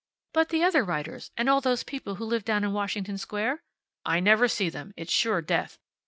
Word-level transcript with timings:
"But 0.33 0.49
the 0.49 0.63
other 0.63 0.83
writers 0.83 1.29
and 1.37 1.47
all 1.47 1.61
those 1.61 1.83
people 1.83 2.15
who 2.15 2.25
live 2.25 2.43
down 2.43 2.63
in 2.63 2.73
Washington 2.73 3.19
Square?" 3.19 3.61
"I 4.03 4.19
never 4.19 4.47
see 4.47 4.67
them. 4.67 4.95
It's 4.97 5.13
sure 5.13 5.43
death. 5.43 5.77